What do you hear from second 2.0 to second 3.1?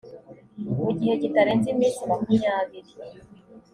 makumyabiri